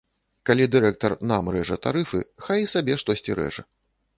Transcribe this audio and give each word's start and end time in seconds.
Калі 0.49 0.65
дырэктар 0.75 1.15
нам 1.31 1.51
рэжа 1.55 1.77
тарыфы, 1.85 2.23
хай 2.47 2.59
і 2.67 2.71
сабе 2.75 2.99
штосьці 3.03 3.39
рэжа. 3.43 3.69